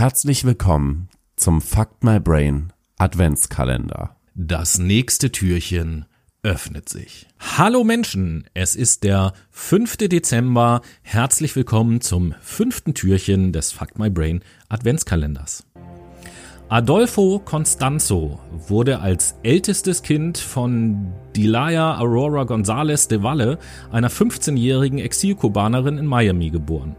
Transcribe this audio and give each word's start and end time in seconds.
Herzlich 0.00 0.46
willkommen 0.46 1.10
zum 1.36 1.60
Fuck 1.60 2.02
My 2.02 2.18
Brain 2.18 2.72
Adventskalender. 2.96 4.16
Das 4.34 4.78
nächste 4.78 5.30
Türchen 5.30 6.06
öffnet 6.42 6.88
sich. 6.88 7.26
Hallo 7.38 7.84
Menschen, 7.84 8.46
es 8.54 8.76
ist 8.76 9.04
der 9.04 9.34
5. 9.50 9.98
Dezember. 9.98 10.80
Herzlich 11.02 11.54
willkommen 11.54 12.00
zum 12.00 12.34
fünften 12.40 12.94
Türchen 12.94 13.52
des 13.52 13.72
Fuck 13.72 13.98
My 13.98 14.08
Brain 14.08 14.40
Adventskalenders. 14.70 15.66
Adolfo 16.70 17.38
Constanzo 17.38 18.40
wurde 18.68 19.00
als 19.00 19.34
ältestes 19.42 20.02
Kind 20.02 20.38
von 20.38 21.12
Dilaya 21.36 21.98
Aurora 21.98 22.44
González 22.44 23.06
de 23.06 23.22
Valle, 23.22 23.58
einer 23.92 24.10
15-jährigen 24.10 24.98
Exilkubanerin 24.98 25.98
in 25.98 26.06
Miami, 26.06 26.48
geboren. 26.48 26.96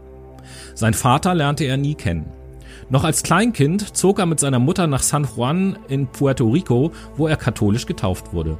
Sein 0.76 0.94
Vater 0.94 1.34
lernte 1.34 1.64
er 1.64 1.76
nie 1.76 1.96
kennen. 1.96 2.41
Noch 2.90 3.04
als 3.04 3.22
Kleinkind 3.22 3.96
zog 3.96 4.18
er 4.18 4.26
mit 4.26 4.40
seiner 4.40 4.58
Mutter 4.58 4.86
nach 4.86 5.02
San 5.02 5.26
Juan 5.36 5.78
in 5.88 6.06
Puerto 6.06 6.48
Rico, 6.48 6.92
wo 7.16 7.26
er 7.26 7.36
katholisch 7.36 7.86
getauft 7.86 8.32
wurde. 8.32 8.58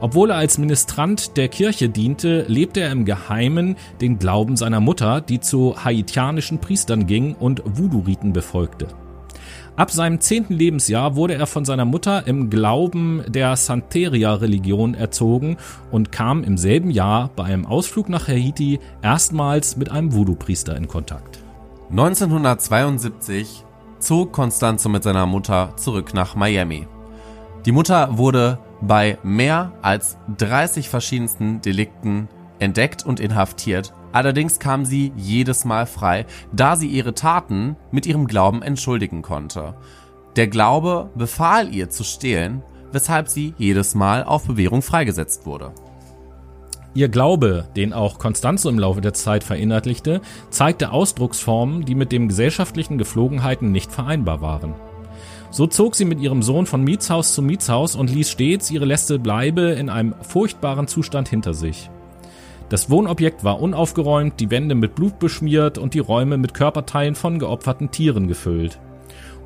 Obwohl 0.00 0.30
er 0.30 0.36
als 0.36 0.58
Ministrant 0.58 1.36
der 1.36 1.48
Kirche 1.48 1.88
diente, 1.88 2.44
lebte 2.48 2.80
er 2.80 2.90
im 2.90 3.04
Geheimen 3.04 3.76
den 4.00 4.18
Glauben 4.18 4.56
seiner 4.56 4.80
Mutter, 4.80 5.20
die 5.20 5.40
zu 5.40 5.84
haitianischen 5.84 6.58
Priestern 6.58 7.06
ging 7.06 7.34
und 7.34 7.62
Voodoo-Riten 7.64 8.32
befolgte. 8.32 8.88
Ab 9.76 9.90
seinem 9.90 10.20
zehnten 10.20 10.54
Lebensjahr 10.54 11.16
wurde 11.16 11.34
er 11.34 11.46
von 11.46 11.64
seiner 11.64 11.84
Mutter 11.84 12.26
im 12.26 12.50
Glauben 12.50 13.22
der 13.28 13.56
Santeria-Religion 13.56 14.94
erzogen 14.94 15.56
und 15.90 16.12
kam 16.12 16.44
im 16.44 16.58
selben 16.58 16.90
Jahr 16.90 17.30
bei 17.34 17.44
einem 17.44 17.64
Ausflug 17.66 18.08
nach 18.08 18.28
Haiti 18.28 18.80
erstmals 19.00 19.76
mit 19.76 19.90
einem 19.90 20.12
Voodoo-Priester 20.12 20.76
in 20.76 20.88
Kontakt. 20.88 21.39
1972 21.90 23.64
zog 23.98 24.32
Constanzo 24.32 24.88
mit 24.88 25.02
seiner 25.02 25.26
Mutter 25.26 25.76
zurück 25.76 26.14
nach 26.14 26.34
Miami. 26.34 26.86
Die 27.66 27.72
Mutter 27.72 28.16
wurde 28.16 28.58
bei 28.80 29.18
mehr 29.22 29.72
als 29.82 30.16
30 30.38 30.88
verschiedensten 30.88 31.60
Delikten 31.60 32.28
entdeckt 32.58 33.04
und 33.04 33.20
inhaftiert 33.20 33.92
Allerdings 34.12 34.58
kam 34.58 34.84
sie 34.84 35.12
jedes 35.16 35.64
Mal 35.64 35.86
frei, 35.86 36.26
da 36.52 36.76
sie 36.76 36.88
ihre 36.88 37.14
Taten 37.14 37.76
mit 37.92 38.06
ihrem 38.06 38.26
Glauben 38.26 38.62
entschuldigen 38.62 39.22
konnte. 39.22 39.74
Der 40.36 40.48
Glaube 40.48 41.10
befahl 41.14 41.72
ihr 41.72 41.90
zu 41.90 42.02
stehlen, 42.02 42.62
weshalb 42.92 43.28
sie 43.28 43.54
jedes 43.56 43.94
Mal 43.94 44.24
auf 44.24 44.46
Bewährung 44.46 44.82
freigesetzt 44.82 45.46
wurde. 45.46 45.72
Ihr 46.92 47.08
Glaube, 47.08 47.66
den 47.76 47.92
auch 47.92 48.18
Constanzo 48.18 48.68
im 48.68 48.78
Laufe 48.78 49.00
der 49.00 49.14
Zeit 49.14 49.44
verinnerlichte, 49.44 50.20
zeigte 50.50 50.90
Ausdrucksformen, 50.90 51.84
die 51.84 51.94
mit 51.94 52.10
den 52.10 52.26
gesellschaftlichen 52.26 52.98
Geflogenheiten 52.98 53.70
nicht 53.70 53.92
vereinbar 53.92 54.40
waren. 54.40 54.74
So 55.52 55.68
zog 55.68 55.94
sie 55.94 56.04
mit 56.04 56.20
ihrem 56.20 56.42
Sohn 56.42 56.66
von 56.66 56.82
Mietshaus 56.82 57.34
zu 57.34 57.42
Mietshaus 57.42 57.94
und 57.94 58.10
ließ 58.10 58.30
stets 58.30 58.70
ihre 58.70 58.84
letzte 58.86 59.18
Bleibe 59.18 59.62
in 59.70 59.88
einem 59.88 60.14
furchtbaren 60.22 60.88
Zustand 60.88 61.28
hinter 61.28 61.54
sich. 61.54 61.90
Das 62.68 62.90
Wohnobjekt 62.90 63.42
war 63.44 63.60
unaufgeräumt, 63.60 64.38
die 64.38 64.50
Wände 64.50 64.74
mit 64.74 64.94
Blut 64.94 65.18
beschmiert 65.18 65.78
und 65.78 65.94
die 65.94 65.98
Räume 65.98 66.38
mit 66.38 66.54
Körperteilen 66.54 67.14
von 67.14 67.38
geopferten 67.38 67.90
Tieren 67.90 68.28
gefüllt. 68.28 68.78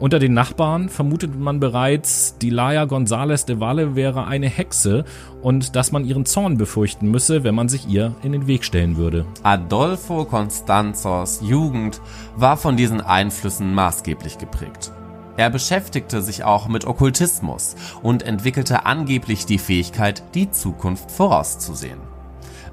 Unter 0.01 0.19
den 0.19 0.35
Nachbarn 0.35 0.89
vermutete 0.89 1.39
man 1.39 1.61
bereits, 1.61 2.37
die 2.39 2.51
Laia 2.51 2.83
González 2.85 3.47
de 3.47 3.61
Valle 3.61 3.95
wäre 3.95 4.27
eine 4.27 4.49
Hexe 4.49 5.05
und 5.41 5.77
dass 5.77 5.93
man 5.93 6.05
ihren 6.05 6.27
Zorn 6.27 6.59
befürchten 6.59 7.11
müsse, 7.11 7.45
wenn 7.45 7.55
man 7.55 7.69
sich 7.69 7.89
ihr 7.89 8.15
in 8.23 8.33
den 8.33 8.49
Weg 8.49 8.65
stellen 8.65 8.97
würde. 8.97 9.25
Adolfo 9.45 10.25
Constanzos 10.25 11.41
Jugend 11.43 12.01
war 12.37 12.57
von 12.57 12.77
diesen 12.77 13.01
Einflüssen 13.01 13.73
maßgeblich 13.73 14.39
geprägt. 14.39 14.91
Er 15.37 15.51
beschäftigte 15.51 16.23
sich 16.23 16.43
auch 16.43 16.67
mit 16.69 16.87
Okkultismus 16.87 17.77
und 18.03 18.25
entwickelte 18.25 18.87
angeblich 18.87 19.47
die 19.47 19.59
Fähigkeit, 19.59 20.23
die 20.35 20.51
Zukunft 20.51 21.11
vorauszusehen. 21.11 22.01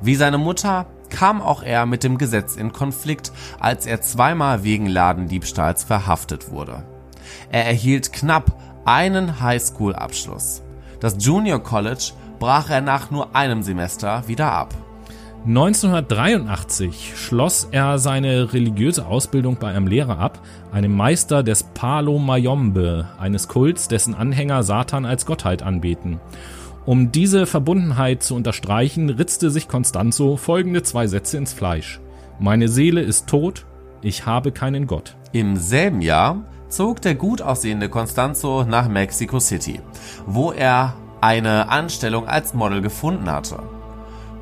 Wie 0.02 0.16
seine 0.16 0.40
Mutter 0.40 0.88
kam 1.10 1.42
auch 1.42 1.62
er 1.62 1.86
mit 1.86 2.04
dem 2.04 2.18
Gesetz 2.18 2.56
in 2.56 2.72
Konflikt, 2.72 3.32
als 3.60 3.86
er 3.86 4.02
zweimal 4.02 4.64
wegen 4.64 4.88
Ladendiebstahls 4.88 5.84
verhaftet 5.84 6.52
wurde. 6.52 6.84
Er 7.52 7.66
erhielt 7.66 8.14
knapp 8.14 8.58
einen 8.86 9.40
Highschool-Abschluss. 9.42 10.64
Das 11.00 11.16
Junior 11.20 11.62
College 11.62 12.12
brach 12.40 12.70
er 12.70 12.82
nach 12.82 13.12
nur 13.12 13.36
einem 13.36 13.64
Semester 13.64 14.28
wieder 14.28 14.52
ab. 14.52 14.74
1983 15.48 17.14
schloss 17.16 17.68
er 17.72 17.98
seine 17.98 18.54
religiöse 18.54 19.08
Ausbildung 19.08 19.58
bei 19.60 19.70
einem 19.70 19.88
Lehrer 19.88 20.20
ab, 20.20 20.40
einem 20.72 20.96
Meister 20.96 21.42
des 21.42 21.64
Palo 21.64 22.20
Mayombe, 22.20 23.08
eines 23.20 23.48
Kults, 23.48 23.88
dessen 23.88 24.14
Anhänger 24.14 24.62
Satan 24.62 25.04
als 25.04 25.26
Gottheit 25.26 25.64
anbeten. 25.64 26.20
Um 26.86 27.12
diese 27.12 27.48
Verbundenheit 27.48 28.22
zu 28.22 28.36
unterstreichen, 28.36 29.10
ritzte 29.10 29.50
sich 29.50 29.68
Constanzo 29.68 30.38
folgende 30.38 30.84
zwei 30.84 31.08
Sätze 31.08 31.38
ins 31.38 31.54
Fleisch. 31.54 32.00
Meine 32.40 32.68
Seele 32.68 33.02
ist 33.02 33.26
tot, 33.28 33.66
ich 34.04 34.28
habe 34.28 34.52
keinen 34.52 34.86
Gott. 34.86 35.16
Im 35.32 35.56
selben 35.56 36.02
Jahr 36.02 36.44
zog 36.72 37.02
der 37.02 37.16
gut 37.16 37.42
aussehende 37.42 37.90
Constanzo 37.90 38.64
nach 38.64 38.88
Mexico 38.88 39.40
City, 39.40 39.82
wo 40.26 40.52
er 40.52 40.96
eine 41.20 41.70
Anstellung 41.70 42.28
als 42.28 42.54
Model 42.54 42.82
gefunden 42.82 43.30
hatte. 43.30 43.60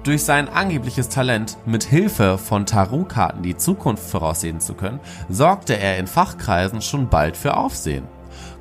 Durch 0.03 0.23
sein 0.23 0.47
angebliches 0.47 1.09
Talent, 1.09 1.57
mit 1.65 1.83
Hilfe 1.83 2.37
von 2.37 2.65
Tarotkarten 2.65 3.43
die 3.43 3.57
Zukunft 3.57 4.09
voraussehen 4.09 4.61
zu 4.61 4.73
können, 4.73 5.01
sorgte 5.27 5.77
er 5.77 5.97
in 5.97 6.07
Fachkreisen 6.07 6.81
schon 6.81 7.09
bald 7.09 7.35
für 7.35 7.57
Aufsehen. 7.57 8.05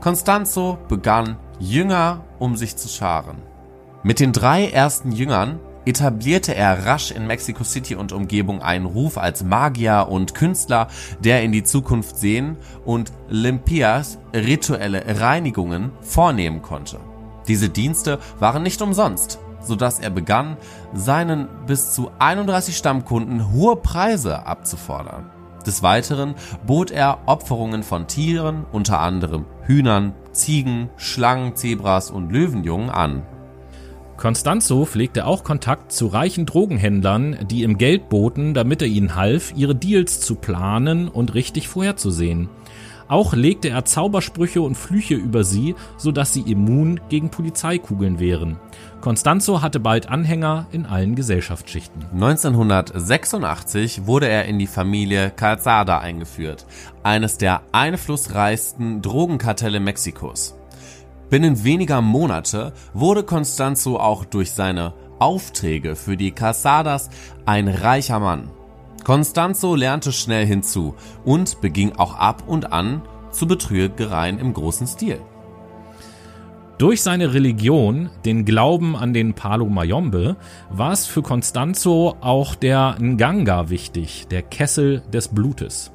Constanzo 0.00 0.78
begann, 0.88 1.36
Jünger 1.60 2.24
um 2.38 2.56
sich 2.56 2.76
zu 2.76 2.88
scharen. 2.88 3.36
Mit 4.02 4.20
den 4.20 4.32
drei 4.32 4.68
ersten 4.68 5.12
Jüngern 5.12 5.60
etablierte 5.88 6.54
er 6.54 6.84
rasch 6.84 7.10
in 7.10 7.26
Mexico 7.26 7.64
City 7.64 7.94
und 7.94 8.12
Umgebung 8.12 8.60
einen 8.60 8.84
Ruf 8.84 9.16
als 9.16 9.42
Magier 9.42 10.08
und 10.10 10.34
Künstler, 10.34 10.88
der 11.20 11.42
in 11.42 11.50
die 11.50 11.64
Zukunft 11.64 12.18
sehen 12.18 12.56
und 12.84 13.10
Limpias 13.30 14.18
rituelle 14.34 15.20
Reinigungen 15.20 15.90
vornehmen 16.02 16.60
konnte. 16.60 17.00
Diese 17.48 17.70
Dienste 17.70 18.18
waren 18.38 18.62
nicht 18.62 18.82
umsonst, 18.82 19.38
so 19.62 19.76
dass 19.76 19.98
er 19.98 20.10
begann, 20.10 20.58
seinen 20.92 21.48
bis 21.66 21.92
zu 21.92 22.10
31 22.18 22.76
Stammkunden 22.76 23.52
hohe 23.52 23.76
Preise 23.76 24.44
abzufordern. 24.44 25.30
Des 25.66 25.82
Weiteren 25.82 26.34
bot 26.66 26.90
er 26.90 27.20
Opferungen 27.24 27.82
von 27.82 28.06
Tieren, 28.06 28.66
unter 28.72 29.00
anderem 29.00 29.46
Hühnern, 29.62 30.12
Ziegen, 30.32 30.90
Schlangen, 30.98 31.56
Zebras 31.56 32.10
und 32.10 32.30
Löwenjungen 32.30 32.90
an. 32.90 33.22
Constanzo 34.18 34.84
pflegte 34.84 35.26
auch 35.26 35.44
Kontakt 35.44 35.92
zu 35.92 36.08
reichen 36.08 36.44
Drogenhändlern, 36.44 37.46
die 37.48 37.62
ihm 37.62 37.78
Geld 37.78 38.08
boten, 38.08 38.52
damit 38.52 38.82
er 38.82 38.88
ihnen 38.88 39.14
half, 39.14 39.52
ihre 39.54 39.76
Deals 39.76 40.18
zu 40.18 40.34
planen 40.34 41.06
und 41.06 41.34
richtig 41.34 41.68
vorherzusehen. 41.68 42.48
Auch 43.06 43.32
legte 43.32 43.70
er 43.70 43.84
Zaubersprüche 43.84 44.60
und 44.60 44.74
Flüche 44.74 45.14
über 45.14 45.44
sie, 45.44 45.76
sodass 45.96 46.34
sie 46.34 46.40
immun 46.42 47.00
gegen 47.08 47.30
Polizeikugeln 47.30 48.18
wären. 48.18 48.58
Constanzo 49.00 49.62
hatte 49.62 49.78
bald 49.78 50.08
Anhänger 50.08 50.66
in 50.72 50.84
allen 50.84 51.14
Gesellschaftsschichten. 51.14 52.04
1986 52.12 54.06
wurde 54.06 54.28
er 54.28 54.46
in 54.46 54.58
die 54.58 54.66
Familie 54.66 55.30
Calzada 55.30 56.00
eingeführt, 56.00 56.66
eines 57.04 57.38
der 57.38 57.62
einflussreichsten 57.70 59.00
Drogenkartelle 59.00 59.78
Mexikos. 59.78 60.57
Binnen 61.30 61.62
weniger 61.62 62.00
Monate 62.00 62.72
wurde 62.94 63.22
Constanzo 63.22 63.98
auch 63.98 64.24
durch 64.24 64.52
seine 64.52 64.94
Aufträge 65.18 65.94
für 65.94 66.16
die 66.16 66.30
Casadas 66.30 67.10
ein 67.44 67.68
reicher 67.68 68.18
Mann. 68.18 68.50
Constanzo 69.04 69.74
lernte 69.74 70.12
schnell 70.12 70.46
hinzu 70.46 70.94
und 71.24 71.60
beging 71.60 71.92
auch 71.96 72.14
ab 72.16 72.44
und 72.46 72.72
an 72.72 73.02
zu 73.30 73.46
Betrügereien 73.46 74.38
im 74.38 74.54
großen 74.54 74.86
Stil. 74.86 75.20
Durch 76.78 77.02
seine 77.02 77.34
Religion, 77.34 78.08
den 78.24 78.44
Glauben 78.44 78.96
an 78.96 79.12
den 79.12 79.34
Palo 79.34 79.66
Mayombe, 79.66 80.36
war 80.70 80.92
es 80.92 81.06
für 81.06 81.22
Constanzo 81.22 82.16
auch 82.20 82.54
der 82.54 82.96
Nganga 83.00 83.68
wichtig, 83.68 84.28
der 84.30 84.42
Kessel 84.42 85.02
des 85.12 85.28
Blutes. 85.28 85.90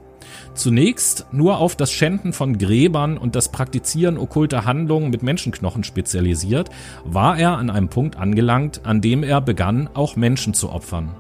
Zunächst 0.54 1.26
nur 1.32 1.58
auf 1.58 1.76
das 1.76 1.92
Schänden 1.92 2.34
von 2.34 2.58
Gräbern 2.58 3.18
und 3.18 3.36
das 3.36 3.50
Praktizieren 3.50 4.18
okkulter 4.18 4.66
Handlungen 4.66 5.10
mit 5.10 5.24
Menschenknochen 5.24 5.84
spezialisiert, 5.84 6.70
war 7.06 7.38
er 7.38 7.58
an 7.58 7.70
einem 7.70 7.90
Punkt 7.90 8.18
angelangt, 8.18 8.82
an 8.84 9.02
dem 9.02 9.24
er 9.24 9.42
begann, 9.42 9.90
auch 9.94 10.16
Menschen 10.16 10.54
zu 10.54 10.72
opfern. 10.72 11.16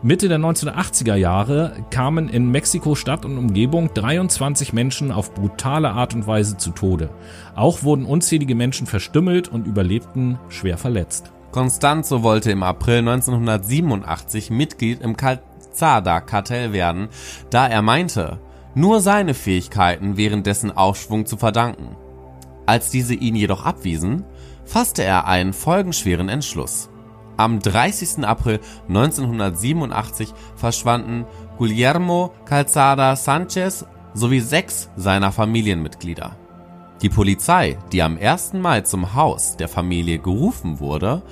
Mitte 0.00 0.28
der 0.28 0.38
1980er 0.38 1.16
Jahre 1.16 1.72
kamen 1.90 2.28
in 2.28 2.52
Mexiko-Stadt 2.52 3.24
und 3.24 3.36
Umgebung 3.36 3.92
23 3.92 4.72
Menschen 4.72 5.10
auf 5.10 5.34
brutale 5.34 5.90
Art 5.90 6.14
und 6.14 6.28
Weise 6.28 6.56
zu 6.56 6.70
Tode. 6.70 7.10
Auch 7.56 7.82
wurden 7.82 8.04
unzählige 8.04 8.54
Menschen 8.54 8.86
verstümmelt 8.86 9.48
und 9.48 9.66
überlebten 9.66 10.38
schwer 10.50 10.78
verletzt. 10.78 11.32
Constanzo 11.50 12.22
wollte 12.22 12.52
im 12.52 12.62
April 12.62 12.98
1987 12.98 14.50
Mitglied 14.50 15.00
im 15.00 15.16
Calzada-Kartell 15.78 16.72
werden, 16.72 17.08
da 17.50 17.68
er 17.68 17.82
meinte, 17.82 18.40
nur 18.74 19.00
seine 19.00 19.34
Fähigkeiten 19.34 20.16
wären 20.16 20.42
dessen 20.42 20.76
Aufschwung 20.76 21.24
zu 21.26 21.36
verdanken. 21.36 21.96
Als 22.66 22.90
diese 22.90 23.14
ihn 23.14 23.34
jedoch 23.34 23.64
abwiesen, 23.64 24.24
fasste 24.64 25.02
er 25.02 25.26
einen 25.26 25.52
folgenschweren 25.52 26.28
Entschluss. 26.28 26.90
Am 27.36 27.60
30. 27.60 28.26
April 28.26 28.60
1987 28.88 30.34
verschwanden 30.56 31.24
Guillermo 31.56 32.34
Calzada 32.44 33.14
Sanchez 33.16 33.86
sowie 34.12 34.40
sechs 34.40 34.90
seiner 34.96 35.30
Familienmitglieder. 35.30 36.36
Die 37.00 37.08
Polizei, 37.08 37.78
die 37.92 38.02
am 38.02 38.18
1. 38.20 38.54
Mai 38.54 38.80
zum 38.80 39.14
Haus 39.14 39.56
der 39.56 39.68
Familie 39.68 40.18
gerufen 40.18 40.80
wurde, 40.80 41.22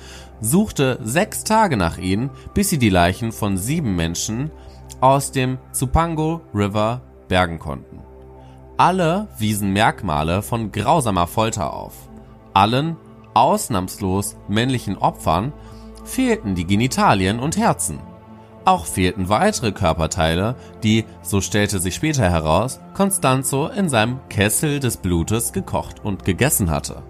suchte 0.41 0.99
sechs 1.03 1.43
Tage 1.43 1.77
nach 1.77 1.97
ihnen, 1.97 2.29
bis 2.53 2.69
sie 2.69 2.77
die 2.77 2.89
Leichen 2.89 3.31
von 3.31 3.57
sieben 3.57 3.95
Menschen 3.95 4.51
aus 5.01 5.31
dem 5.31 5.57
Zupango 5.71 6.41
River 6.53 7.01
bergen 7.27 7.59
konnten. 7.59 7.99
Alle 8.77 9.27
wiesen 9.37 9.73
Merkmale 9.73 10.41
von 10.41 10.71
grausamer 10.71 11.27
Folter 11.27 11.73
auf. 11.73 11.93
Allen, 12.53 12.95
ausnahmslos 13.33 14.35
männlichen 14.47 14.97
Opfern, 14.97 15.53
fehlten 16.03 16.55
die 16.55 16.65
Genitalien 16.65 17.39
und 17.39 17.57
Herzen. 17.57 17.99
Auch 18.65 18.85
fehlten 18.85 19.29
weitere 19.29 19.71
Körperteile, 19.71 20.55
die, 20.83 21.05
so 21.21 21.41
stellte 21.41 21.79
sich 21.79 21.95
später 21.95 22.29
heraus, 22.29 22.79
Constanzo 22.93 23.67
in 23.67 23.89
seinem 23.89 24.19
Kessel 24.29 24.79
des 24.79 24.97
Blutes 24.97 25.53
gekocht 25.53 26.03
und 26.03 26.25
gegessen 26.25 26.69
hatte. 26.69 27.01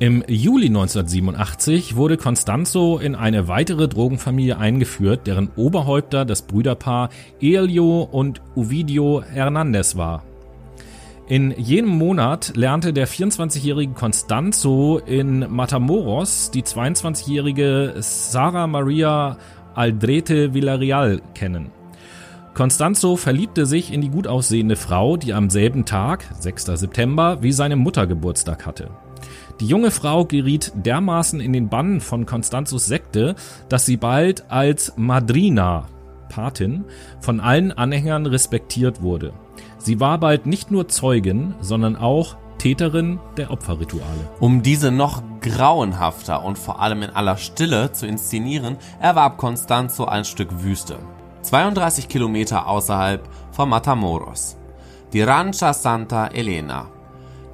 Im 0.00 0.24
Juli 0.26 0.66
1987 0.66 1.94
wurde 1.94 2.16
Constanzo 2.16 2.98
in 2.98 3.14
eine 3.14 3.46
weitere 3.46 3.86
Drogenfamilie 3.86 4.58
eingeführt, 4.58 5.28
deren 5.28 5.50
Oberhäupter 5.54 6.24
das 6.24 6.42
Brüderpaar 6.42 7.10
Elio 7.40 8.02
und 8.02 8.42
Ovidio 8.56 9.22
Hernandez 9.22 9.96
war. 9.96 10.24
In 11.28 11.52
jenem 11.56 11.90
Monat 11.90 12.56
lernte 12.56 12.92
der 12.92 13.06
24-jährige 13.06 13.94
Constanzo 13.94 14.98
in 14.98 15.46
Matamoros 15.48 16.50
die 16.50 16.64
22-jährige 16.64 17.94
Sara 18.00 18.66
Maria 18.66 19.38
Aldrete 19.74 20.54
Villarreal 20.54 21.22
kennen. 21.34 21.70
Constanzo 22.52 23.16
verliebte 23.16 23.64
sich 23.64 23.92
in 23.92 24.00
die 24.00 24.10
gut 24.10 24.26
aussehende 24.26 24.76
Frau, 24.76 25.16
die 25.16 25.32
am 25.32 25.50
selben 25.50 25.84
Tag, 25.84 26.24
6. 26.38 26.66
September, 26.66 27.42
wie 27.42 27.52
seine 27.52 27.76
Mutter 27.76 28.06
Geburtstag 28.06 28.66
hatte. 28.66 28.90
Die 29.60 29.66
junge 29.66 29.90
Frau 29.90 30.24
geriet 30.24 30.72
dermaßen 30.74 31.40
in 31.40 31.52
den 31.52 31.68
Bann 31.68 32.00
von 32.00 32.26
Constanzos 32.26 32.86
Sekte, 32.86 33.36
dass 33.68 33.86
sie 33.86 33.96
bald 33.96 34.50
als 34.50 34.94
Madrina, 34.96 35.86
Patin, 36.28 36.84
von 37.20 37.38
allen 37.40 37.70
Anhängern 37.70 38.26
respektiert 38.26 39.02
wurde. 39.02 39.32
Sie 39.78 40.00
war 40.00 40.18
bald 40.18 40.46
nicht 40.46 40.70
nur 40.70 40.88
Zeugin, 40.88 41.54
sondern 41.60 41.94
auch 41.94 42.36
Täterin 42.58 43.20
der 43.36 43.50
Opferrituale. 43.50 44.30
Um 44.40 44.62
diese 44.62 44.90
noch 44.90 45.22
grauenhafter 45.40 46.42
und 46.42 46.58
vor 46.58 46.80
allem 46.80 47.02
in 47.02 47.10
aller 47.10 47.36
Stille 47.36 47.92
zu 47.92 48.06
inszenieren, 48.06 48.78
erwarb 49.00 49.36
Constanzo 49.36 50.06
ein 50.06 50.24
Stück 50.24 50.62
Wüste. 50.62 50.96
32 51.42 52.08
Kilometer 52.08 52.66
außerhalb 52.66 53.28
von 53.52 53.68
Matamoros. 53.68 54.56
Die 55.12 55.22
Rancha 55.22 55.74
Santa 55.74 56.28
Elena. 56.28 56.86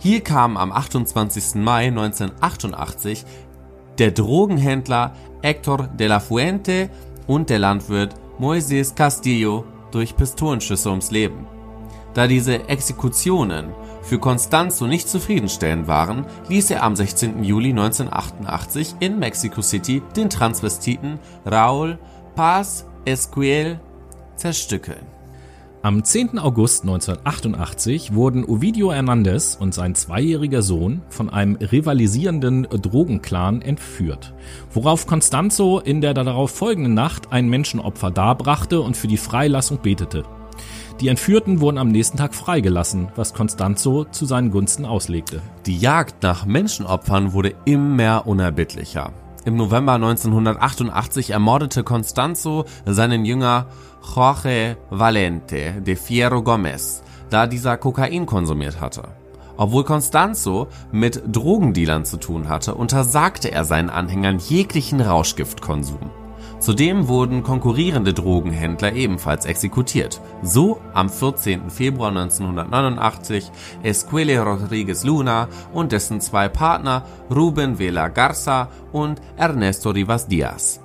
Hier 0.02 0.23
kam 0.23 0.56
am 0.56 0.73
28. 0.73 1.56
Mai 1.56 1.88
1988 1.88 3.26
der 3.99 4.12
Drogenhändler 4.12 5.12
Hector 5.43 5.88
de 5.88 6.06
la 6.06 6.20
Fuente 6.20 6.88
und 7.26 7.50
der 7.50 7.58
Landwirt 7.58 8.14
Moises 8.38 8.94
Castillo 8.94 9.67
durch 9.91 10.17
Pistolenschüsse 10.17 10.88
ums 10.88 11.11
Leben. 11.11 11.47
Da 12.14 12.26
diese 12.26 12.67
Exekutionen 12.67 13.75
für 14.00 14.19
Constanzo 14.19 14.87
nicht 14.87 15.06
zufriedenstellend 15.06 15.87
waren, 15.87 16.25
ließ 16.49 16.70
er 16.70 16.82
am 16.82 16.97
16. 16.97 17.44
Juli 17.44 17.69
1988 17.69 18.94
in 19.00 19.19
Mexico 19.19 19.61
City 19.61 20.00
den 20.17 20.31
Transvestiten 20.31 21.19
Raúl 21.44 21.99
Paz 22.35 22.87
Esquiel 23.05 23.79
zerstückeln. 24.37 25.20
Am 25.82 26.05
10. 26.05 26.38
August 26.38 26.82
1988 26.82 28.12
wurden 28.12 28.44
Ovidio 28.44 28.93
Hernandez 28.93 29.56
und 29.59 29.73
sein 29.73 29.94
zweijähriger 29.94 30.61
Sohn 30.61 31.00
von 31.09 31.31
einem 31.31 31.56
rivalisierenden 31.56 32.65
Drogenclan 32.65 33.62
entführt, 33.62 34.35
worauf 34.75 35.06
Constanzo 35.06 35.79
in 35.79 36.03
der 36.03 36.12
darauf 36.12 36.50
folgenden 36.50 36.93
Nacht 36.93 37.32
ein 37.32 37.49
Menschenopfer 37.49 38.11
darbrachte 38.11 38.82
und 38.82 38.94
für 38.94 39.09
die 39.09 39.17
Freilassung 39.17 39.79
betete. 39.81 40.25
Die 41.00 41.09
Entführten 41.09 41.61
wurden 41.61 41.79
am 41.79 41.88
nächsten 41.88 42.19
Tag 42.19 42.35
freigelassen, 42.35 43.09
was 43.17 43.33
Constanzo 43.33 44.05
zu 44.05 44.26
seinen 44.26 44.50
Gunsten 44.50 44.85
auslegte. 44.85 45.41
Die 45.65 45.79
Jagd 45.79 46.23
nach 46.23 46.44
Menschenopfern 46.44 47.33
wurde 47.33 47.55
immer 47.65 48.26
unerbittlicher. 48.26 49.15
Im 49.45 49.57
November 49.57 49.95
1988 49.95 51.31
ermordete 51.31 51.83
Constanzo 51.83 52.67
seinen 52.85 53.25
Jünger 53.25 53.67
Jorge 54.15 54.77
Valente 54.91 55.81
de 55.81 55.97
Fierro 55.97 56.43
Gomez, 56.43 57.03
da 57.31 57.47
dieser 57.47 57.79
Kokain 57.79 58.27
konsumiert 58.27 58.81
hatte. 58.81 59.05
Obwohl 59.57 59.85
Constanzo 59.85 60.69
mit 60.93 61.23
Drogendealern 61.27 62.05
zu 62.05 62.19
tun 62.19 62.49
hatte, 62.49 62.75
untersagte 62.75 63.51
er 63.51 63.65
seinen 63.65 63.91
Anhängern 63.91 64.39
jeglichen 64.39 65.01
Rauschgiftkonsum. 65.01 66.11
Zudem 66.61 67.09
wurden 67.09 67.43
konkurrierende 67.43 68.12
Drogenhändler 68.12 68.93
ebenfalls 68.93 69.47
exekutiert. 69.47 70.21
So 70.43 70.79
am 70.93 71.09
14. 71.09 71.71
Februar 71.71 72.11
1989 72.11 73.51
Esquile 73.83 74.43
Rodriguez 74.43 75.03
Luna 75.05 75.49
und 75.73 75.93
dessen 75.93 76.21
zwei 76.21 76.51
Partner 76.51 77.05
Ruben 77.35 77.79
Vela 77.79 78.09
Garza 78.09 78.69
und 78.93 79.23
Ernesto 79.39 79.89
Rivas 79.89 80.29
Diaz. 80.29 80.81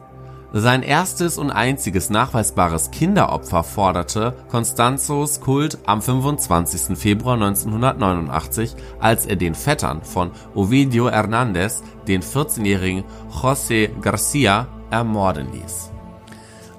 Sein 0.54 0.84
erstes 0.84 1.38
und 1.38 1.52
einziges 1.52 2.10
nachweisbares 2.10 2.92
Kinderopfer 2.92 3.62
forderte 3.66 4.34
Constanzos 4.50 5.42
Kult 5.42 5.78
am 5.86 6.02
25. 6.02 6.98
Februar 6.98 7.34
1989, 7.34 8.74
als 9.02 9.26
er 9.26 9.36
den 9.36 9.54
Vettern 9.54 10.04
von 10.04 10.32
Ovidio 10.54 11.10
Hernandez, 11.10 11.84
den 12.08 12.22
14-jährigen 12.22 13.04
José 13.42 13.90
Garcia, 14.00 14.68
ermorden 14.92 15.48
ließ. 15.52 15.92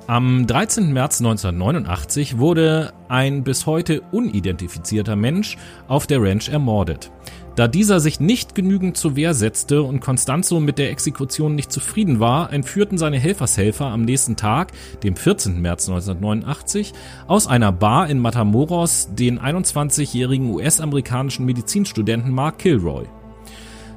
Am 0.08 0.46
13. 0.46 0.92
März 0.92 1.20
1989 1.20 2.38
wurde 2.38 2.92
ein 3.08 3.42
bis 3.42 3.66
heute 3.66 4.02
unidentifizierter 4.12 5.16
Mensch 5.16 5.56
auf 5.88 6.06
der 6.06 6.22
Ranch 6.22 6.48
ermordet. 6.48 7.10
Da 7.56 7.68
dieser 7.68 8.00
sich 8.00 8.20
nicht 8.20 8.54
genügend 8.54 8.98
zur 8.98 9.16
Wehr 9.16 9.32
setzte 9.32 9.82
und 9.82 10.00
Constanzo 10.00 10.60
mit 10.60 10.76
der 10.76 10.90
Exekution 10.90 11.54
nicht 11.54 11.72
zufrieden 11.72 12.20
war, 12.20 12.52
entführten 12.52 12.98
seine 12.98 13.18
Helfershelfer 13.18 13.86
am 13.86 14.02
nächsten 14.02 14.36
Tag, 14.36 14.72
dem 15.02 15.16
14. 15.16 15.60
März 15.60 15.88
1989, 15.88 16.92
aus 17.26 17.46
einer 17.46 17.72
Bar 17.72 18.08
in 18.08 18.18
Matamoros 18.18 19.08
den 19.14 19.40
21-jährigen 19.40 20.50
US-amerikanischen 20.50 21.46
Medizinstudenten 21.46 22.30
Mark 22.30 22.58
Kilroy. 22.58 23.06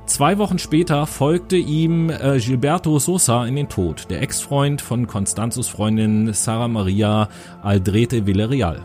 Zwei 0.10 0.40
Wochen 0.40 0.58
später 0.58 1.06
folgte 1.06 1.56
ihm 1.56 2.10
äh, 2.10 2.40
Gilberto 2.40 2.98
Sosa 2.98 3.46
in 3.46 3.56
den 3.56 3.70
Tod, 3.70 4.08
der 4.10 4.24
Ex-Freund 4.24 4.82
von 4.82 5.06
Constanzos 5.06 5.68
Freundin 5.68 6.34
Sara 6.34 6.68
Maria 6.68 7.30
Aldrete 7.62 8.26
Villarreal. 8.26 8.82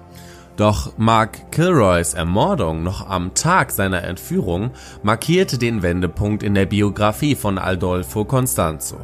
Doch 0.59 0.99
Mark 0.99 1.51
Kilroys 1.51 2.13
Ermordung 2.13 2.83
noch 2.83 3.09
am 3.09 3.33
Tag 3.33 3.71
seiner 3.71 4.05
Entführung 4.05 4.73
markierte 5.03 5.57
den 5.57 5.83
Wendepunkt 5.83 6.43
in 6.43 6.53
der 6.53 6.67
Biografie 6.67 7.37
von 7.37 7.57
Aldolfo 7.57 8.27
Constanzo. 8.27 8.99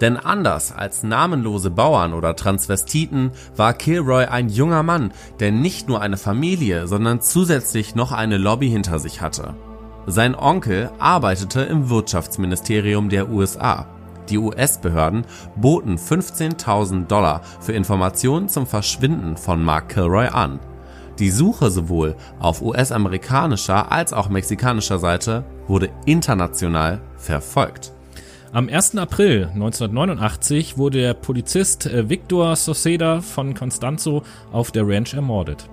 Denn 0.00 0.16
anders 0.16 0.70
als 0.70 1.02
namenlose 1.02 1.70
Bauern 1.70 2.14
oder 2.14 2.36
Transvestiten 2.36 3.32
war 3.56 3.74
Kilroy 3.74 4.26
ein 4.26 4.48
junger 4.48 4.84
Mann, 4.84 5.12
der 5.40 5.50
nicht 5.50 5.88
nur 5.88 6.00
eine 6.00 6.16
Familie, 6.16 6.86
sondern 6.86 7.20
zusätzlich 7.20 7.96
noch 7.96 8.12
eine 8.12 8.38
Lobby 8.38 8.70
hinter 8.70 9.00
sich 9.00 9.20
hatte. 9.20 9.56
Sein 10.08 10.36
Onkel 10.36 10.90
arbeitete 11.00 11.62
im 11.62 11.90
Wirtschaftsministerium 11.90 13.08
der 13.08 13.28
USA. 13.28 13.86
Die 14.28 14.38
US-Behörden 14.38 15.24
boten 15.56 15.96
15.000 15.96 17.06
Dollar 17.06 17.42
für 17.60 17.72
Informationen 17.72 18.48
zum 18.48 18.68
Verschwinden 18.68 19.36
von 19.36 19.64
Mark 19.64 19.88
Kilroy 19.88 20.28
an. 20.28 20.60
Die 21.18 21.30
Suche 21.30 21.70
sowohl 21.70 22.14
auf 22.38 22.62
US-amerikanischer 22.62 23.90
als 23.90 24.12
auch 24.12 24.28
mexikanischer 24.28 24.98
Seite 25.00 25.44
wurde 25.66 25.90
international 26.04 27.00
verfolgt. 27.16 27.92
Am 28.52 28.68
1. 28.68 28.96
April 28.98 29.48
1989 29.54 30.78
wurde 30.78 30.98
der 30.98 31.14
Polizist 31.14 31.86
äh, 31.86 32.08
Victor 32.08 32.54
Soceda 32.54 33.22
von 33.22 33.54
Constanzo 33.54 34.22
auf 34.52 34.70
der 34.70 34.86
Ranch 34.86 35.14
ermordet. 35.14 35.68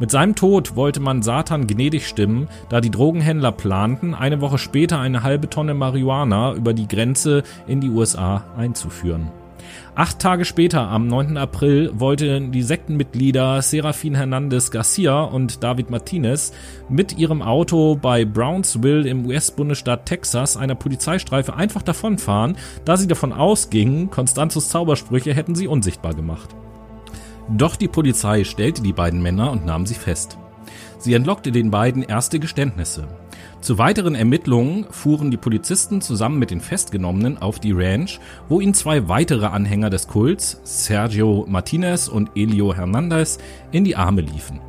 Mit 0.00 0.10
seinem 0.10 0.34
Tod 0.34 0.74
wollte 0.74 0.98
man 0.98 1.22
Satan 1.22 1.68
gnädig 1.68 2.08
stimmen, 2.08 2.48
da 2.68 2.80
die 2.80 2.90
Drogenhändler 2.90 3.52
planten, 3.52 4.12
eine 4.12 4.40
Woche 4.40 4.58
später 4.58 4.98
eine 4.98 5.22
halbe 5.22 5.48
Tonne 5.48 5.74
Marihuana 5.74 6.54
über 6.54 6.72
die 6.72 6.88
Grenze 6.88 7.44
in 7.68 7.80
die 7.80 7.90
USA 7.90 8.44
einzuführen. 8.56 9.30
Acht 9.94 10.18
Tage 10.18 10.44
später, 10.44 10.88
am 10.88 11.06
9. 11.06 11.36
April, 11.36 11.92
wollten 11.94 12.50
die 12.50 12.62
Sektenmitglieder 12.62 13.62
Serafin 13.62 14.16
Hernandez 14.16 14.72
Garcia 14.72 15.22
und 15.22 15.62
David 15.62 15.90
Martinez 15.90 16.52
mit 16.88 17.16
ihrem 17.16 17.40
Auto 17.40 17.94
bei 17.94 18.24
Brownsville 18.24 19.08
im 19.08 19.24
US-Bundesstaat 19.26 20.06
Texas 20.06 20.56
einer 20.56 20.74
Polizeistreife 20.74 21.54
einfach 21.54 21.82
davonfahren, 21.82 22.56
da 22.84 22.96
sie 22.96 23.06
davon 23.06 23.32
ausgingen, 23.32 24.10
Constanzos 24.10 24.68
Zaubersprüche 24.68 25.32
hätten 25.32 25.54
sie 25.54 25.68
unsichtbar 25.68 26.14
gemacht. 26.14 26.50
Doch 27.48 27.76
die 27.76 27.88
Polizei 27.88 28.44
stellte 28.44 28.82
die 28.82 28.92
beiden 28.92 29.22
Männer 29.22 29.50
und 29.50 29.66
nahm 29.66 29.86
sie 29.86 29.94
fest. 29.94 30.38
Sie 30.98 31.12
entlockte 31.12 31.52
den 31.52 31.70
beiden 31.70 32.02
erste 32.02 32.38
Geständnisse. 32.38 33.06
Zu 33.60 33.78
weiteren 33.78 34.14
Ermittlungen 34.14 34.86
fuhren 34.90 35.30
die 35.30 35.36
Polizisten 35.36 36.00
zusammen 36.00 36.38
mit 36.38 36.50
den 36.50 36.60
Festgenommenen 36.60 37.38
auf 37.38 37.58
die 37.58 37.72
Ranch, 37.72 38.20
wo 38.48 38.60
ihnen 38.60 38.74
zwei 38.74 39.08
weitere 39.08 39.46
Anhänger 39.46 39.90
des 39.90 40.08
Kults, 40.08 40.60
Sergio 40.64 41.44
Martinez 41.48 42.08
und 42.08 42.30
Elio 42.34 42.74
Hernandez, 42.74 43.38
in 43.72 43.84
die 43.84 43.96
Arme 43.96 44.22
liefen. 44.22 44.60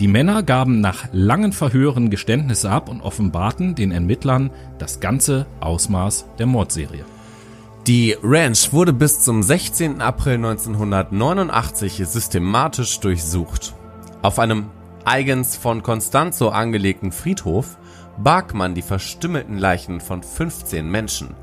Die 0.00 0.08
Männer 0.08 0.42
gaben 0.42 0.80
nach 0.80 1.08
langen 1.12 1.52
Verhören 1.52 2.10
Geständnisse 2.10 2.70
ab 2.70 2.88
und 2.88 3.02
offenbarten 3.02 3.74
den 3.74 3.92
Ermittlern 3.92 4.50
das 4.78 5.00
ganze 5.00 5.46
Ausmaß 5.60 6.26
der 6.38 6.46
Mordserie. 6.46 7.04
Die 7.88 8.16
Ranch 8.22 8.72
wurde 8.72 8.92
bis 8.92 9.22
zum 9.22 9.42
16. 9.42 10.00
April 10.00 10.34
1989 10.34 12.00
systematisch 12.06 13.00
durchsucht. 13.00 13.74
Auf 14.22 14.38
einem 14.38 14.66
eigens 15.04 15.56
von 15.56 15.82
Constanzo 15.82 16.50
angelegten 16.50 17.10
Friedhof 17.10 17.76
barg 18.18 18.54
man 18.54 18.76
die 18.76 18.82
verstümmelten 18.82 19.58
Leichen 19.58 20.00
von 20.00 20.22
15 20.22 20.88
Menschen, 20.88 21.34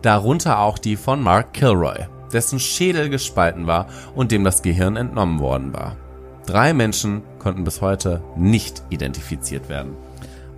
darunter 0.00 0.60
auch 0.60 0.78
die 0.78 0.96
von 0.96 1.22
Mark 1.22 1.52
Kilroy, 1.52 2.06
dessen 2.32 2.58
Schädel 2.58 3.10
gespalten 3.10 3.66
war 3.66 3.86
und 4.14 4.32
dem 4.32 4.44
das 4.44 4.62
Gehirn 4.62 4.96
entnommen 4.96 5.40
worden 5.40 5.74
war. 5.74 5.98
Drei 6.46 6.72
Menschen 6.72 7.20
konnten 7.38 7.64
bis 7.64 7.82
heute 7.82 8.24
nicht 8.34 8.82
identifiziert 8.88 9.68
werden. 9.68 9.94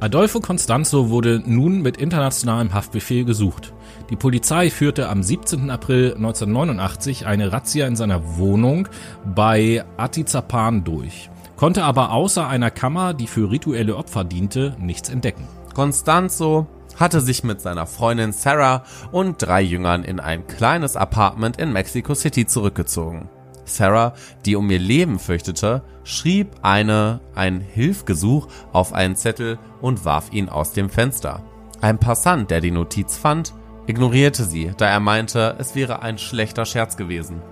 Adolfo 0.05 0.41
Constanzo 0.41 1.09
wurde 1.09 1.43
nun 1.47 1.81
mit 1.81 1.97
internationalem 1.97 2.75
Haftbefehl 2.75 3.25
gesucht. 3.25 3.73
Die 4.11 4.17
Polizei 4.17 4.69
führte 4.69 5.09
am 5.09 5.23
17. 5.23 5.71
April 5.71 6.13
1989 6.17 7.25
eine 7.25 7.51
Razzia 7.53 7.87
in 7.87 7.97
seiner 7.97 8.37
Wohnung 8.37 8.87
bei 9.25 9.83
Atizapan 9.97 10.85
durch 10.85 11.31
konnte 11.57 11.85
aber 11.85 12.13
außer 12.13 12.47
einer 12.47 12.71
Kammer, 12.71 13.15
die 13.15 13.27
für 13.27 13.51
rituelle 13.51 13.97
Opfer 13.97 14.25
diente, 14.25 14.77
nichts 14.79 15.09
entdecken. 15.09 15.49
Constanzo 15.73 16.67
hatte 16.97 17.23
sich 17.23 17.43
mit 17.43 17.63
seiner 17.63 17.87
Freundin 17.87 18.33
Sarah 18.33 18.83
und 19.11 19.41
drei 19.41 19.63
Jüngern 19.63 20.05
in 20.05 20.21
ein 20.21 20.47
kleines 20.47 20.97
Apartment 20.97 21.57
in 21.57 21.73
Mexico 21.73 22.15
City 22.15 22.45
zurückgezogen. 22.47 23.31
Sarah, 23.65 24.15
die 24.45 24.57
um 24.57 24.71
ihr 24.71 24.79
Leben 24.79 25.19
fürchtete, 25.19 25.83
schrieb 26.05 26.49
eine 26.63 27.21
ein 27.35 27.61
Hilfgesuch 27.61 28.49
auf 28.73 28.93
einen 28.93 29.17
Zettel 29.17 29.59
und 29.81 30.05
warf 30.05 30.33
ihn 30.33 30.49
aus 30.49 30.73
dem 30.73 30.91
Fenster. 30.91 31.43
Ein 31.81 31.99
Passant, 31.99 32.51
der 32.51 32.61
die 32.61 32.71
Notiz 32.71 33.17
fand, 33.17 33.55
ignorierte 33.87 34.45
sie, 34.45 34.73
da 34.77 34.87
er 34.87 35.01
meinte, 35.01 35.57
es 35.59 35.75
wäre 35.75 36.03
ein 36.03 36.19
schlechter 36.19 36.65
Scherz 36.65 36.97
gewesen. 36.97 37.43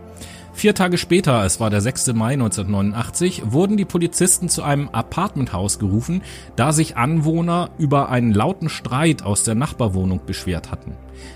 Vier 0.55 0.75
Tage 0.75 0.99
später, 0.99 1.45
es 1.45 1.61
war 1.61 1.71
der 1.71 1.81
6. 1.81 2.09
Mai 2.09 2.35
1989, 2.35 3.43
wurden 3.47 3.79
die 3.79 3.87
Polizisten 3.87 4.51
zu 4.51 4.63
einem 4.63 4.91
Apartmenthaus 4.91 5.79
gerufen, 5.79 6.23
da 6.57 6.73
sich 6.73 6.97
Anwohner 6.97 7.71
über 7.79 8.11
einen 8.11 8.33
lauten 8.33 8.69
Streit 8.69 9.23
aus 9.23 9.45
der 9.45 9.55
Nachbarwohnung 9.55 10.21
beschwert 10.27 10.71
hatten. 10.71 10.95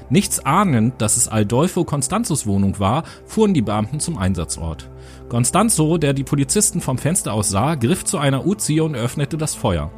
Nichts 0.09 0.45
ahnend, 0.45 0.95
dass 1.03 1.17
es 1.17 1.29
Aldolfo 1.29 1.85
Constanzos 1.85 2.47
Wohnung 2.47 2.79
war, 2.79 3.05
fuhren 3.25 3.55
die 3.55 3.63
Beamten 3.63 4.01
zum 4.01 4.19
Einsatzort. 4.19 4.89
Constanzo, 5.29 5.99
der 5.99 6.13
die 6.13 6.23
Polizisten 6.23 6.81
vom 6.81 6.99
Fenster 6.99 7.33
aus 7.33 7.49
sah, 7.49 7.75
griff 7.75 8.05
zu 8.05 8.19
einer 8.19 8.47
Uzi 8.47 8.81
und 8.81 8.95
öffnete 8.95 9.37
das 9.37 9.55
Feuer. 9.55 9.91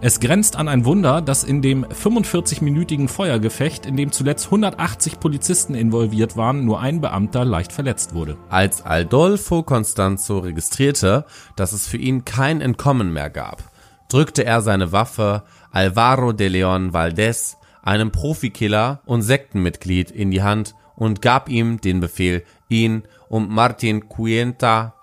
Es 0.00 0.20
grenzt 0.20 0.56
an 0.56 0.68
ein 0.68 0.84
Wunder, 0.84 1.20
dass 1.20 1.42
in 1.42 1.60
dem 1.60 1.84
45-minütigen 1.84 3.08
Feuergefecht, 3.08 3.86
in 3.86 3.96
dem 3.96 4.12
zuletzt 4.12 4.46
180 4.46 5.18
Polizisten 5.18 5.74
involviert 5.74 6.36
waren, 6.36 6.64
nur 6.64 6.80
ein 6.80 7.00
Beamter 7.00 7.44
leicht 7.44 7.72
verletzt 7.72 8.14
wurde. 8.14 8.36
Als 8.48 8.82
Aldolfo 8.82 9.62
Constanzo 9.64 10.38
registrierte, 10.38 11.24
dass 11.56 11.72
es 11.72 11.88
für 11.88 11.98
ihn 11.98 12.24
kein 12.24 12.60
Entkommen 12.60 13.12
mehr 13.12 13.30
gab, 13.30 13.64
drückte 14.08 14.44
er 14.44 14.60
seine 14.60 14.92
Waffe 14.92 15.42
Alvaro 15.72 16.32
de 16.32 16.48
Leon 16.48 16.92
Valdez, 16.92 17.56
einem 17.86 18.10
Profikiller 18.10 19.00
und 19.06 19.22
Sektenmitglied, 19.22 20.10
in 20.10 20.30
die 20.30 20.42
Hand 20.42 20.74
und 20.96 21.22
gab 21.22 21.48
ihm 21.48 21.80
den 21.80 22.00
Befehl, 22.00 22.44
ihn 22.68 23.04
und 23.28 23.48
Martin 23.48 24.08
Cuenta 24.08 24.94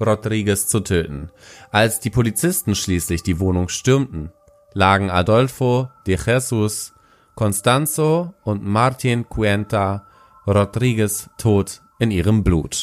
Rodriguez 0.00 0.66
zu 0.66 0.80
töten. 0.80 1.30
Als 1.70 2.00
die 2.00 2.10
Polizisten 2.10 2.74
schließlich 2.74 3.22
die 3.22 3.38
Wohnung 3.40 3.68
stürmten, 3.68 4.32
lagen 4.72 5.10
Adolfo 5.10 5.88
de 6.06 6.18
Jesus, 6.18 6.94
Constanzo 7.34 8.34
und 8.42 8.64
Martin 8.64 9.28
Cuenta 9.28 10.06
Rodriguez 10.46 11.28
tot 11.36 11.82
in 11.98 12.10
ihrem 12.10 12.42
Blut. 12.42 12.82